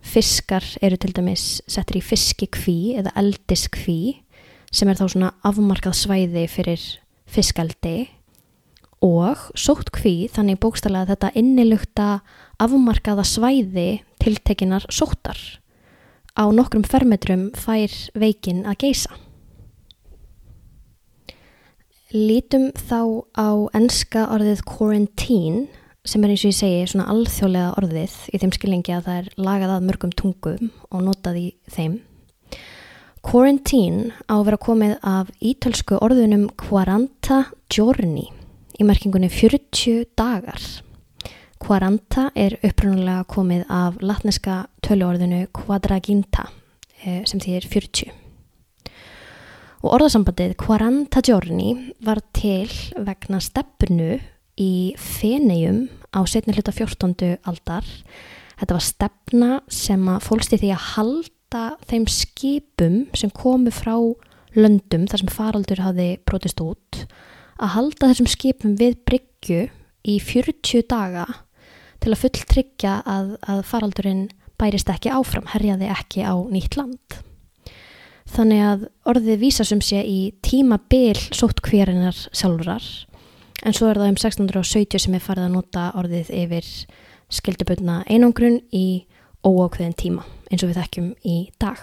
Fiskar 0.04 0.64
eru 0.84 0.96
til 1.00 1.10
dæmis 1.16 1.58
settir 1.66 1.98
í 1.98 2.04
fiskikví 2.04 2.94
eða 3.00 3.12
eldiskví 3.18 4.20
sem 4.74 4.90
er 4.90 4.98
þá 4.98 5.06
svona 5.08 5.32
afmarkað 5.46 5.96
svæði 5.98 6.44
fyrir 6.50 6.84
fiskaldi 7.30 7.96
og 9.04 9.50
sótt 9.58 9.90
kví 9.94 10.30
þannig 10.32 10.60
bókstallega 10.62 11.12
þetta 11.12 11.32
innilugta 11.40 12.08
afmarkaða 12.62 13.26
svæði 13.26 13.88
tiltekinar 14.22 14.86
sóttar. 14.88 15.36
Á 16.34 16.50
nokkrum 16.50 16.82
fermetrum 16.82 17.52
fær 17.54 17.92
veikin 18.18 18.64
að 18.66 18.80
geisa. 18.82 19.14
Lítum 22.10 22.72
þá 22.74 23.22
á 23.38 23.50
enska 23.78 24.24
orðið 24.34 24.64
quarantine 24.66 25.68
sem 26.02 26.24
er 26.26 26.32
eins 26.34 26.42
og 26.42 26.50
ég 26.50 26.56
segi 26.58 26.88
svona 26.90 27.06
alþjóðlega 27.12 27.76
orðið 27.78 28.16
í 28.34 28.40
þeim 28.42 28.52
skilningi 28.56 28.94
að 28.96 29.06
það 29.06 29.20
er 29.20 29.28
lagað 29.46 29.74
að 29.76 29.86
mörgum 29.86 30.14
tungum 30.18 30.72
og 30.90 31.04
notað 31.06 31.38
í 31.38 31.44
þeim. 31.70 31.94
Quarantine 33.22 34.10
á 34.26 34.34
að 34.34 34.44
vera 34.50 34.60
komið 34.66 34.96
af 35.06 35.30
ítölsku 35.38 36.00
orðunum 36.02 36.48
quaranta 36.60 37.44
giorni 37.70 38.26
í 38.74 38.86
merkingunni 38.86 39.30
40 39.30 40.10
dagar. 40.18 40.58
Quaranta 41.62 42.28
er 42.36 42.56
upprunalega 42.64 43.24
komið 43.30 43.64
af 43.72 43.96
latneska 44.04 44.64
töluorðinu 44.84 45.46
quadraginta 45.54 46.48
eh, 47.02 47.22
sem 47.28 47.40
þýðir 47.42 47.68
40. 47.70 48.12
Og 49.84 49.92
orðasambandið 49.98 50.54
quaranta 50.60 51.20
giorni 51.24 51.74
var 52.04 52.22
til 52.36 52.70
vegna 52.96 53.40
stefnu 53.44 54.16
í 54.60 54.72
Fenegjum 55.00 55.86
á 56.16 56.20
setni 56.30 56.54
hluta 56.56 56.72
14. 56.72 57.36
aldar. 57.44 57.84
Þetta 58.60 58.76
var 58.76 58.86
stefna 58.86 59.50
sem 59.68 60.08
að 60.08 60.24
fólkst 60.28 60.54
í 60.56 60.60
því 60.62 60.72
að 60.74 60.86
halda 60.94 61.64
þeim 61.90 62.08
skipum 62.10 63.00
sem 63.16 63.32
komu 63.34 63.72
frá 63.74 63.96
löndum 64.54 65.08
þar 65.10 65.24
sem 65.24 65.32
faraldur 65.34 65.82
hafi 65.82 66.10
brotist 66.26 66.62
út 66.62 67.04
að 67.60 67.74
halda 67.76 68.10
þessum 68.10 68.30
skipum 68.30 68.76
við 68.78 68.96
bryggju 69.06 69.64
í 70.04 70.18
40 70.20 70.86
daga 70.90 71.26
til 72.02 72.12
að 72.12 72.20
full 72.20 72.46
tryggja 72.50 72.98
að, 73.08 73.36
að 73.48 73.62
faraldurinn 73.68 74.26
bærist 74.60 74.90
ekki 74.92 75.12
áfram, 75.12 75.48
herjaði 75.50 75.88
ekki 75.92 76.26
á 76.26 76.34
nýtt 76.52 76.76
land. 76.78 77.18
Þannig 78.34 78.62
að 78.66 78.84
orðið 79.10 79.40
vísa 79.42 79.66
sem 79.68 79.80
sé 79.84 80.00
í 80.04 80.34
tíma 80.44 80.78
byl 80.90 81.16
sótt 81.36 81.60
hverjanar 81.64 82.16
sjálfurar 82.32 82.84
en 83.64 83.76
svo 83.76 83.88
er 83.88 84.00
það 84.00 84.12
um 84.12 84.18
1670 84.18 85.04
sem 85.04 85.16
er 85.16 85.24
farið 85.24 85.48
að 85.48 85.54
nota 85.56 85.84
orðið 85.98 86.32
yfir 86.42 86.70
skilduböldna 87.32 88.02
einangrun 88.10 88.60
í 88.74 89.04
óákveðin 89.44 89.96
tíma 89.98 90.24
eins 90.50 90.64
og 90.64 90.70
við 90.70 90.80
þekkjum 90.80 91.12
í 91.24 91.36
dag. 91.62 91.80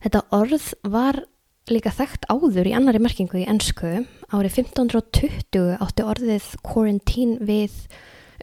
Þetta 0.00 0.22
orð 0.32 0.70
var 0.88 1.24
líka 1.70 1.92
þekkt 1.94 2.26
áður 2.30 2.68
í 2.68 2.74
annari 2.74 3.00
merkingu 3.02 3.40
í 3.40 3.46
ennsku. 3.48 4.02
Árið 4.34 4.62
1520 4.62 5.76
átti 5.80 6.06
orðið 6.06 6.48
quarantine 6.66 7.38
við 7.46 7.76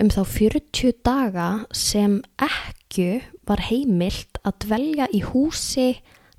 um 0.02 0.12
þá 0.14 0.22
40 0.30 0.94
daga 1.06 1.48
sem 1.76 2.20
ekki 2.44 3.22
var 3.48 3.64
heimilt 3.68 4.40
að 4.48 4.60
dvelja 4.68 5.10
í 5.12 5.24
húsi 5.26 5.90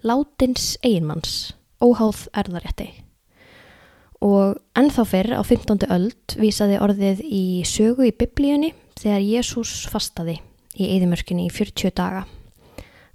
látins 0.06 0.76
eiginmanns, 0.84 1.52
óháð 1.82 2.26
erðarétti. 2.38 2.88
Og 4.24 4.58
ennþá 4.78 5.04
fyrr 5.06 5.36
á 5.38 5.42
15. 5.46 5.86
öld 5.94 6.38
vísaði 6.40 6.80
orðið 6.82 7.22
í 7.26 7.44
sögu 7.68 8.08
í 8.08 8.14
biblíunni 8.16 8.72
þegar 8.98 9.26
Jésús 9.26 9.84
fastaði 9.90 10.40
í 10.78 10.90
eðimörkunni 10.96 11.46
í 11.46 11.54
40 11.54 11.94
daga 11.98 12.24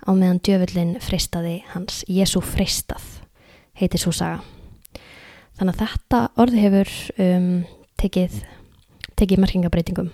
á 0.03 0.11
meðan 0.11 0.41
djöfullin 0.43 0.95
freistaði 1.03 1.61
hans 1.73 2.03
Jésú 2.11 2.43
freistað 2.43 3.22
heitir 3.79 4.01
svo 4.01 4.13
saga. 4.15 4.41
Þannig 5.57 5.75
að 5.75 5.81
þetta 5.83 6.19
orði 6.41 6.63
hefur 6.63 6.91
um, 7.21 7.47
tekið, 8.01 8.39
tekið 9.19 9.41
merkingabreitingum. 9.43 10.11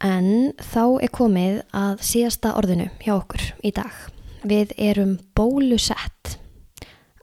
En 0.00 0.54
þá 0.64 0.84
er 1.04 1.12
komið 1.12 1.58
að 1.76 2.04
síðasta 2.08 2.54
orðinu 2.56 2.88
hjá 3.02 3.14
okkur 3.18 3.42
í 3.66 3.72
dag. 3.76 3.92
Við 4.48 4.72
erum 4.80 5.18
bólusett. 5.36 6.38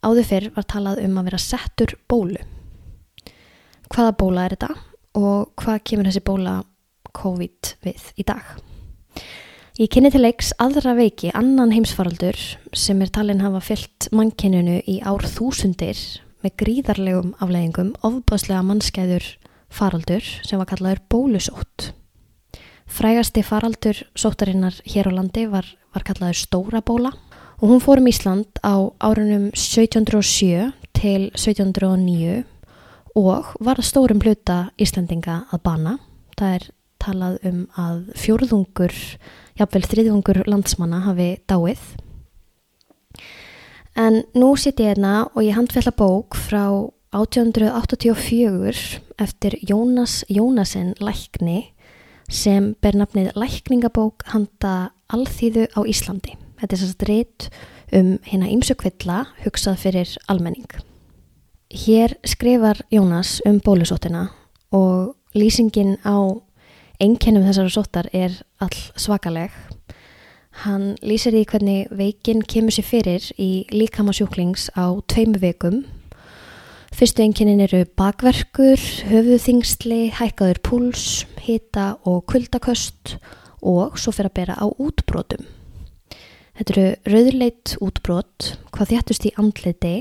Áður 0.06 0.28
fyrr 0.30 0.52
var 0.54 0.68
talað 0.70 1.02
um 1.08 1.18
að 1.18 1.32
vera 1.32 1.42
settur 1.42 1.96
bólu. 2.10 2.44
Hvaða 3.90 4.14
bóla 4.20 4.46
er 4.46 4.58
þetta 4.58 4.76
og 5.18 5.56
hvað 5.58 5.84
kemur 5.90 6.10
þessi 6.12 6.26
bóla 6.28 6.60
COVID 7.18 7.74
við 7.88 8.10
í 8.20 8.26
dag? 8.28 8.52
Ég 9.78 9.92
kynni 9.94 10.10
til 10.10 10.24
leiks 10.24 10.56
aðra 10.58 10.96
veiki 10.98 11.30
annan 11.38 11.70
heimsfaraldur 11.70 12.34
sem 12.74 13.02
er 13.06 13.12
talin 13.14 13.44
hafa 13.44 13.60
fyllt 13.62 14.08
mannkenninu 14.10 14.80
í 14.90 14.96
ár 15.06 15.22
þúsundir 15.30 16.00
með 16.42 16.56
gríðarlegum 16.64 17.36
afleggingum 17.38 17.92
ofbáslega 18.02 18.64
mannskæður 18.66 19.28
faraldur 19.70 20.26
sem 20.48 20.58
var 20.58 20.66
kallaður 20.72 21.04
bólusótt. 21.14 21.92
Frægasti 22.90 23.44
faraldur 23.46 24.00
sóttarinnar 24.18 24.80
hér 24.90 25.12
á 25.14 25.18
landi 25.20 25.46
var, 25.52 25.70
var 25.94 26.08
kallaður 26.10 26.42
Stóra 26.42 26.82
bóla 26.82 27.14
og 27.62 27.70
hún 27.70 27.84
fór 27.86 28.02
um 28.02 28.10
Ísland 28.10 28.50
á 28.66 28.82
árunum 28.98 29.52
1707 29.54 30.74
til 30.98 31.30
1709 31.38 32.42
og 33.14 33.54
var 33.62 33.86
stórum 33.86 34.26
hluta 34.26 34.72
Íslandinga 34.82 35.44
að 35.54 35.64
bana. 35.70 36.00
Það 36.34 36.58
er 36.58 36.68
talað 37.08 37.40
um 37.48 37.64
að 37.80 38.04
fjórðungur 38.20 38.94
jafnvel 39.58 39.84
þriðjungur 39.88 40.44
landsmanna 40.46 41.02
hafi 41.08 41.30
dáið. 41.50 41.82
En 43.98 44.22
nú 44.38 44.52
sitt 44.60 44.78
ég 44.84 44.94
hérna 44.94 45.26
og 45.34 45.42
ég 45.42 45.58
handfella 45.58 45.96
bók 45.98 46.38
frá 46.38 46.68
1884 47.16 49.00
eftir 49.18 49.58
Jónas 49.66 50.22
Jónasen 50.30 50.94
lækni 51.02 51.72
sem 52.30 52.76
ber 52.84 52.98
nafnið 53.00 53.32
Lækningabók 53.40 54.26
handa 54.34 54.92
alþýðu 55.14 55.68
á 55.74 55.80
Íslandi. 55.88 56.36
Þetta 56.60 56.76
er 56.76 56.82
sérst 56.82 57.06
reitt 57.08 57.48
um 57.96 58.18
hérna 58.28 58.50
ímsökvilla 58.52 59.24
hugsað 59.46 59.80
fyrir 59.86 60.14
almenning. 60.28 60.68
Hér 61.72 62.18
skrifar 62.28 62.84
Jónas 62.92 63.40
um 63.48 63.62
bólusóttina 63.64 64.28
og 64.72 65.16
lýsingin 65.36 65.98
á 66.04 66.36
Einkennum 66.98 67.44
þessara 67.46 67.70
sóttar 67.70 68.08
er 68.10 68.34
all 68.58 68.74
svakaleg. 68.98 69.54
Hann 70.64 70.96
lýsir 71.06 71.36
því 71.36 71.44
hvernig 71.52 71.92
veikin 71.94 72.40
kemur 72.42 72.74
sér 72.74 72.88
fyrir 72.90 73.28
í 73.38 73.68
líkamasjúklings 73.70 74.72
á 74.74 74.98
tveimu 75.06 75.38
veikum. 75.44 75.84
Fyrstu 76.98 77.22
einkennin 77.22 77.62
eru 77.62 77.84
bakverkur, 78.02 78.82
höfuðþingsli, 79.12 80.08
hækkaður 80.18 80.64
púls, 80.66 81.06
hita 81.46 82.00
og 82.02 82.26
kuldaköst 82.34 83.20
og 83.62 84.02
svo 84.02 84.16
fyrir 84.18 84.32
að 84.32 84.38
bera 84.42 84.58
á 84.58 84.66
útbrótum. 84.66 85.46
Þetta 86.58 86.74
eru 86.74 86.90
rauðleitt 87.14 87.78
útbrót, 87.78 88.56
hvað 88.74 88.96
þjættust 88.96 89.30
í 89.30 89.36
andleiti 89.38 89.96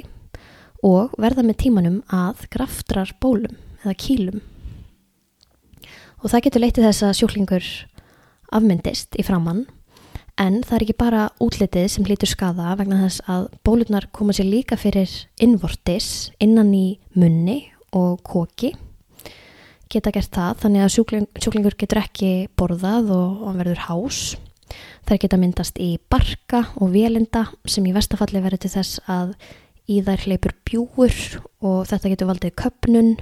og 0.81 1.13
verða 1.21 1.45
með 1.45 1.61
tímanum 1.67 2.05
að 2.09 2.47
graftrar 2.49 3.13
bólum 3.21 3.61
eða 3.85 4.01
kýlum 4.01 4.45
og 6.23 6.33
það 6.33 6.45
getur 6.47 6.65
leytið 6.65 6.89
þess 6.89 7.07
að 7.07 7.17
sjúklingur 7.21 7.69
afmyndist 8.57 9.19
í 9.19 9.27
framann 9.27 9.67
en 10.41 10.61
það 10.65 10.77
er 10.79 10.87
ekki 10.87 10.99
bara 11.01 11.29
útlitið 11.43 11.87
sem 11.93 12.09
lítur 12.09 12.31
skada 12.31 12.75
vegna 12.79 13.03
þess 13.05 13.25
að 13.31 13.49
bólurnar 13.67 14.09
koma 14.13 14.37
sér 14.37 14.51
líka 14.51 14.79
fyrir 14.81 15.11
innvortis 15.43 16.31
innan 16.43 16.75
í 16.77 16.99
munni 17.17 17.63
og 17.97 18.21
koki 18.27 18.75
geta 19.93 20.13
gert 20.15 20.33
það 20.35 20.63
þannig 20.63 20.85
að 20.85 20.93
sjúkling, 20.95 21.29
sjúklingur 21.39 21.77
getur 21.79 22.03
ekki 22.03 22.31
borðað 22.59 23.13
og, 23.15 23.43
og 23.47 23.61
verður 23.61 23.85
hás. 23.87 24.23
Þær 25.07 25.21
geta 25.23 25.39
myndast 25.39 25.79
í 25.83 25.93
barka 26.11 26.65
og 26.83 26.91
vélinda 26.95 27.47
sem 27.71 27.87
í 27.87 27.95
vestafalli 27.95 28.43
verður 28.43 28.65
til 28.65 28.73
þess 28.75 29.01
að 29.07 29.37
í 29.87 30.01
þær 30.03 30.25
hleypur 30.27 30.57
bjúur 30.67 31.15
og 31.63 31.87
þetta 31.87 32.11
getur 32.11 32.31
valdið 32.33 32.57
köpnun, 32.59 33.13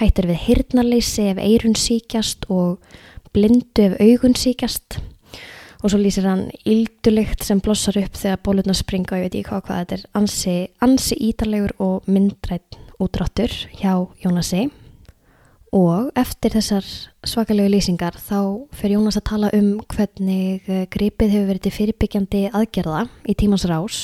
hættir 0.00 0.28
við 0.30 0.40
hirnarleysi 0.48 1.30
ef 1.32 1.40
eirun 1.42 1.76
síkjast 1.78 2.48
og 2.52 2.80
blindu 3.34 3.88
ef 3.88 3.98
augun 4.02 4.38
síkjast 4.38 4.98
og 5.84 5.92
svo 5.92 6.00
lýsir 6.00 6.24
hann 6.24 6.46
yldulikt 6.64 7.44
sem 7.44 7.60
blossar 7.60 7.98
upp 8.00 8.16
þegar 8.16 8.40
bólurna 8.46 8.74
springa 8.76 9.12
og 9.12 9.20
ég 9.20 9.26
veit 9.26 9.34
ekki 9.36 9.50
hvað, 9.50 9.64
hvað 9.66 9.80
þetta 9.82 9.96
er. 9.98 10.04
Ansi, 10.16 10.54
ansi 10.80 11.18
ítarlegur 11.28 11.74
og 11.84 12.08
myndrætt 12.08 12.78
útráttur 13.02 13.52
hjá 13.76 13.92
Jónasi. 14.24 14.70
Og 15.74 16.08
eftir 16.16 16.54
þessar 16.54 16.86
svakalegu 17.26 17.68
lýsingar 17.74 18.16
þá 18.16 18.64
fer 18.72 18.94
Jónas 18.94 19.18
að 19.18 19.26
tala 19.28 19.52
um 19.58 19.74
hvernig 19.90 20.70
eh, 20.70 20.86
gripið 20.88 21.34
hefur 21.34 21.50
verið 21.50 21.64
til 21.66 21.74
fyrirbyggjandi 21.76 22.42
aðgerða 22.54 23.04
í 23.28 23.36
tímans 23.36 23.66
rás 23.68 23.98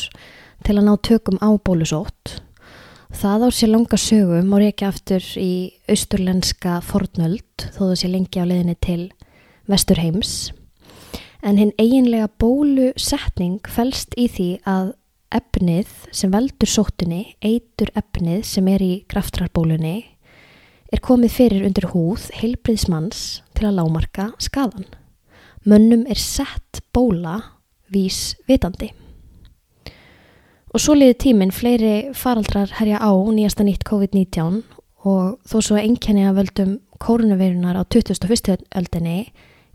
til 0.67 0.77
að 0.77 0.89
ná 0.91 0.95
tökum 1.01 1.41
á 1.41 1.49
bólusótt. 1.57 2.41
Það 3.11 3.47
á 3.47 3.49
sér 3.51 3.73
langa 3.75 3.99
sögum 3.99 4.55
og 4.55 4.63
reykja 4.63 4.93
aftur 4.93 5.25
í 5.41 5.53
austurlenska 5.91 6.79
fornöld 6.87 7.69
þó 7.75 7.83
það 7.91 7.99
sé 7.99 8.11
lengi 8.11 8.41
á 8.41 8.47
leðinni 8.47 8.77
til 8.79 9.03
vesturheims 9.71 10.53
en 11.43 11.59
hinn 11.61 11.73
eiginlega 11.81 12.29
bólusetning 12.41 13.61
fælst 13.69 14.15
í 14.21 14.29
því 14.31 14.49
að 14.69 14.93
efnið 15.31 15.91
sem 16.17 16.33
veldur 16.33 16.71
sóttunni, 16.71 17.37
eitur 17.41 17.93
efnið 17.99 18.43
sem 18.49 18.71
er 18.71 18.83
í 18.83 18.93
graftrarbólunni, 19.11 19.99
er 20.91 21.03
komið 21.05 21.37
fyrir 21.37 21.67
undir 21.69 21.87
húð 21.93 22.27
heilbriðsmanns 22.41 23.43
til 23.55 23.69
að 23.69 23.79
lámarka 23.79 24.31
skadan. 24.43 24.89
Mönnum 25.63 26.07
er 26.11 26.19
sett 26.19 26.83
bóla 26.95 27.39
vís 27.93 28.35
vitandi. 28.49 28.91
Og 30.71 30.79
svo 30.79 30.95
liði 30.95 31.17
tíminn 31.19 31.51
fleiri 31.51 32.13
faraldrar 32.15 32.71
herja 32.79 33.01
á 33.03 33.11
nýjasta 33.11 33.65
nýtt 33.67 33.83
COVID-19 33.89 34.61
og 35.03 35.41
þó 35.43 35.57
svo 35.59 35.79
einkenni 35.81 36.23
að 36.29 36.37
völdum 36.39 36.77
kórunaveirunar 37.03 37.75
á 37.75 37.83
2001. 37.91 38.69
öldinni 38.79 39.33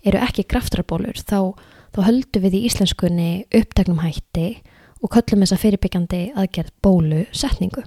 eru 0.08 0.22
ekki 0.24 0.46
graftrarbólur 0.48 1.20
þá, 1.20 1.52
þá 1.92 2.00
höldum 2.08 2.46
við 2.46 2.56
í 2.56 2.64
íslenskunni 2.70 3.30
upptegnum 3.52 4.00
hætti 4.06 4.62
og 5.04 5.12
köllum 5.18 5.44
þessa 5.44 5.60
fyrirbyggjandi 5.66 6.22
aðgerð 6.32 6.72
bólu 6.86 7.26
setningu. 7.36 7.84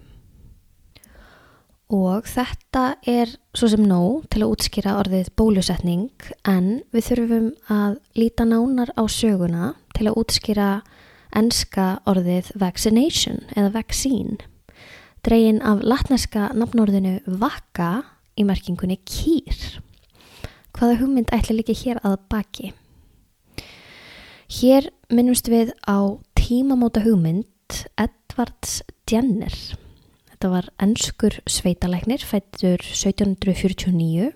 Og 1.89 2.29
þetta 2.29 2.99
er 3.09 3.33
svo 3.57 3.71
sem 3.73 3.89
nóg 3.89 4.27
til 4.29 4.43
að 4.45 4.53
útskýra 4.53 4.99
orðið 5.01 5.33
bólusetning 5.41 6.29
en 6.45 6.83
við 6.93 7.09
þurfum 7.09 7.49
að 7.73 7.97
líta 8.21 8.45
nánar 8.45 8.93
á 9.01 9.09
söguna 9.09 9.73
til 9.97 10.11
að 10.11 10.21
útskýra 10.21 10.71
enska 11.37 11.99
orðið 12.09 12.53
vaccination 12.61 13.43
eða 13.57 13.73
vaccine. 13.81 14.39
Dregin 15.27 15.61
af 15.67 15.83
latneska 15.83 16.53
nafnorðinu 16.55 17.19
vaka 17.27 18.05
í 18.39 18.47
merkingunni 18.47 19.01
kýr 19.03 19.81
hvaða 20.79 21.01
hugmynd 21.01 21.33
ætla 21.35 21.57
líka 21.59 21.75
hér 21.75 21.99
að 22.07 22.19
baki. 22.31 22.73
Hér 24.49 24.89
minnumst 25.13 25.51
við 25.51 25.75
á 25.85 26.17
tímamóta 26.39 27.03
hugmynd 27.05 27.83
Edvards 27.99 28.81
Jenner. 29.11 29.53
Þetta 30.31 30.53
var 30.53 30.69
ennskur 30.81 31.41
sveitalegnir 31.51 32.23
fættur 32.25 32.79
1749 32.79 34.31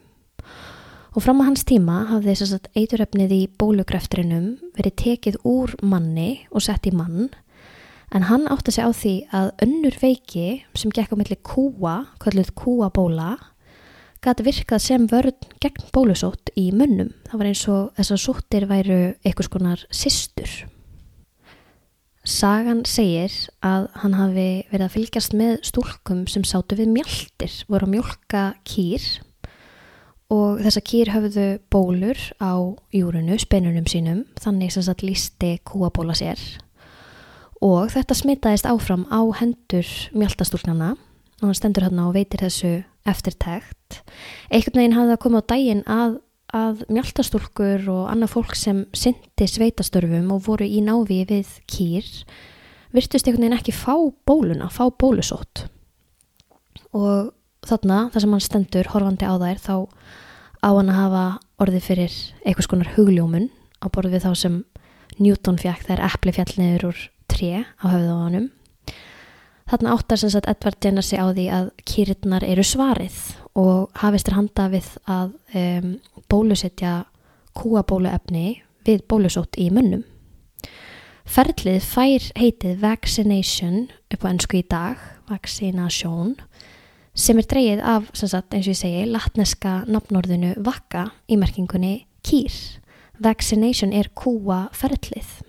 og 1.13 1.21
fram 1.21 1.43
á 1.45 1.49
hans 1.51 1.65
tíma 1.69 2.03
hafði 2.09 2.35
þess 2.41 2.57
að 2.57 2.69
eituröfnið 2.81 3.33
í 3.37 3.41
bólugröftrinum 3.61 4.47
verið 4.79 4.99
tekið 5.03 5.41
úr 5.49 5.75
manni 5.85 6.47
og 6.51 6.65
sett 6.65 6.89
í 6.89 6.93
mann 6.97 7.29
en 8.13 8.29
hann 8.29 8.49
átti 8.49 8.73
að 8.73 8.77
segja 8.77 8.89
á 8.89 8.93
því 8.97 9.15
að 9.37 9.49
önnur 9.67 9.97
veiki 10.01 10.47
sem 10.79 10.93
gekk 10.93 11.13
á 11.13 11.21
milli 11.21 11.39
kúa, 11.45 11.97
kalluð 12.21 12.53
kúabóla 12.57 13.35
gæti 14.23 14.47
virkað 14.47 14.85
sem 14.85 15.07
vörn 15.11 15.49
gegn 15.63 15.89
bólusótt 15.95 16.53
í 16.55 16.69
munnum. 16.71 17.11
Það 17.27 17.41
var 17.41 17.49
eins 17.51 17.65
og 17.73 17.89
þess 17.97 18.15
að 18.15 18.23
sóttir 18.23 18.69
væru 18.71 19.01
einhvers 19.27 19.51
konar 19.51 19.83
sýstur. 19.91 20.53
Sagan 22.23 22.85
segir 22.87 23.35
að 23.67 23.89
hann 23.99 24.15
hafi 24.15 24.47
verið 24.71 24.87
að 24.87 24.95
fylgjast 24.95 25.35
með 25.35 25.57
stúlkum 25.67 26.23
sem 26.31 26.45
sátu 26.47 26.79
við 26.79 26.93
mjöldir, 26.95 27.57
voru 27.67 27.89
að 27.89 27.95
mjölka 27.97 28.45
kýr 28.63 29.09
og 30.33 30.63
þessa 30.65 30.83
kýr 30.89 31.13
höfðu 31.13 31.47
bólur 31.73 32.19
á 32.41 32.57
júrunu, 32.95 33.37
spennunum 33.41 33.89
sínum, 33.91 34.25
þannig 34.41 34.73
sem 34.73 34.87
það 34.87 35.09
lísti 35.11 35.55
kúabóla 35.69 36.17
sér 36.17 36.41
og 37.63 37.93
þetta 37.95 38.17
smitaðist 38.19 38.67
áfram 38.67 39.07
á 39.07 39.23
hendur 39.39 39.87
mjöltastúlknana 40.17 40.97
og 41.43 41.47
hann 41.47 41.59
stendur 41.59 41.87
hérna 41.87 42.09
og 42.09 42.17
veitir 42.17 42.43
þessu 42.43 42.73
eftirtækt. 43.09 44.01
Einhvern 44.51 44.81
veginn 44.81 44.97
hafði 44.97 45.15
það 45.15 45.21
komið 45.25 45.43
á 45.43 45.51
daginn 45.53 45.83
að, 45.91 46.17
að 46.55 46.83
mjöltastúlkur 46.91 47.87
og 47.93 48.09
annað 48.11 48.35
fólk 48.35 48.57
sem 48.59 48.83
syndi 48.95 49.49
sveitastörfum 49.51 50.33
og 50.35 50.43
voru 50.47 50.67
í 50.67 50.83
návi 50.85 51.23
við 51.31 51.55
kýr 51.71 52.11
virtust 52.93 53.27
einhvern 53.27 53.47
veginn 53.47 53.59
ekki 53.59 53.75
fá 53.75 53.95
bóluna, 54.27 54.69
fá 54.71 54.85
bólusótt. 54.91 55.67
Og 56.93 57.31
þarna, 57.67 57.99
þar 58.13 58.25
sem 58.25 58.37
hann 58.37 58.45
stendur 58.45 58.91
horfandi 58.93 59.29
á 59.29 59.35
þær, 59.41 59.63
þá 59.63 59.77
á 60.63 60.69
hann 60.71 60.93
að 60.93 61.01
hafa 61.01 61.25
orðið 61.63 61.87
fyrir 61.89 62.19
einhvers 62.47 62.71
konar 62.71 62.95
hugljómun 62.97 63.51
á 63.83 63.87
borð 63.93 64.17
við 64.17 64.27
þá 64.27 64.33
sem 64.39 64.59
Newton 65.19 65.61
fjæk 65.61 65.87
þær 65.89 66.05
eppli 66.09 66.35
fjallniður 66.35 66.91
úr 66.93 67.07
tre 67.31 67.65
á 67.67 67.85
höfðu 67.87 68.13
á 68.15 68.19
hannum 68.25 68.51
Þarna 69.73 69.95
áttar 69.95 70.21
sem 70.21 70.29
sagt 70.29 70.49
Edvard 70.51 70.85
Jenner 70.85 71.05
sig 71.07 71.17
á 71.23 71.33
því 71.33 71.45
að 71.49 71.69
kýrirnar 71.89 72.45
eru 72.45 72.65
svarið 72.67 73.19
og 73.57 73.93
hafistur 74.03 74.35
handa 74.37 74.67
við 74.69 74.89
að 75.09 75.31
um, 75.57 75.95
bólusetja 76.29 77.07
kúabóluefni 77.57 78.63
við 78.85 79.05
bólusótt 79.09 79.57
í 79.57 79.71
munnum. 79.73 80.03
Ferlið 81.25 81.87
fær 81.87 82.29
heitið 82.37 82.83
vaccination 82.83 83.87
upp 84.13 84.27
á 84.27 84.31
ennsku 84.35 84.59
í 84.61 84.65
dag, 84.69 85.01
vaccination, 85.31 86.35
sem 87.15 87.39
er 87.39 87.49
dreyið 87.49 87.83
af, 87.85 88.11
sagt, 88.17 88.55
eins 88.55 88.67
og 88.67 88.75
ég 88.75 88.81
segi, 88.81 89.07
latneska 89.11 89.83
nafnorðinu 89.91 90.55
vakka 90.65 91.11
í 91.29 91.39
merkingunni 91.41 92.07
kýr. 92.25 92.53
Vaccination 93.23 93.93
er 93.93 94.09
kúaferlið 94.17 95.43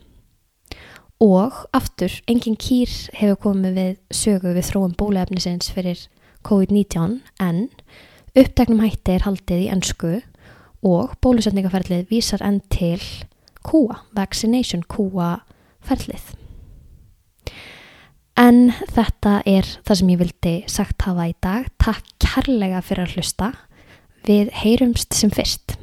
og 1.24 1.56
aftur, 1.72 2.12
engin 2.28 2.58
kýr 2.60 2.92
hefur 3.16 3.40
komið 3.46 3.78
við 3.78 3.94
sögu 4.12 4.52
við 4.58 4.68
þróum 4.68 4.96
bólefnisins 5.00 5.72
fyrir 5.72 6.02
COVID-19 6.44 7.22
en 7.40 7.68
uppteknum 8.36 8.84
hætti 8.84 9.16
er 9.16 9.28
haldið 9.28 9.64
í 9.64 9.72
ennsku 9.72 10.14
og 10.84 11.16
bólusetningaferlið 11.24 12.10
vísar 12.12 12.44
enn 12.44 12.60
til 12.74 13.00
kúa, 13.64 14.02
vaccination 14.12 14.84
kúa 14.84 15.38
ferlið. 15.86 16.43
En 18.40 18.72
þetta 18.96 19.44
er 19.46 19.68
það 19.86 20.00
sem 20.00 20.10
ég 20.10 20.22
vildi 20.24 20.54
sagt 20.72 21.06
hafa 21.06 21.28
í 21.30 21.36
dag. 21.44 21.68
Takk 21.78 22.08
kærlega 22.24 22.82
fyrir 22.82 23.06
að 23.06 23.18
hlusta. 23.20 23.52
Við 24.26 24.50
heyrumst 24.64 25.14
sem 25.14 25.30
fyrst. 25.34 25.76